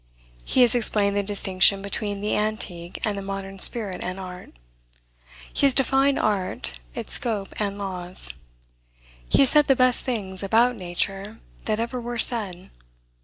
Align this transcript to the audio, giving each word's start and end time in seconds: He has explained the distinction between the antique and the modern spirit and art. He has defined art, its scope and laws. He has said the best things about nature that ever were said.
He 0.43 0.61
has 0.61 0.73
explained 0.73 1.15
the 1.15 1.21
distinction 1.21 1.83
between 1.83 2.21
the 2.21 2.35
antique 2.35 2.99
and 3.05 3.15
the 3.15 3.21
modern 3.21 3.59
spirit 3.59 4.01
and 4.03 4.19
art. 4.19 4.51
He 5.53 5.67
has 5.67 5.75
defined 5.75 6.17
art, 6.17 6.79
its 6.95 7.13
scope 7.13 7.53
and 7.61 7.77
laws. 7.77 8.31
He 9.29 9.41
has 9.43 9.51
said 9.51 9.67
the 9.67 9.75
best 9.75 9.99
things 10.03 10.41
about 10.41 10.75
nature 10.75 11.39
that 11.65 11.79
ever 11.79 12.01
were 12.01 12.17
said. 12.17 12.71